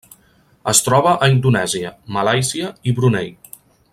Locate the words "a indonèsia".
1.25-1.93